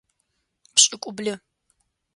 [0.75, 1.33] Пшӏыкӏублы.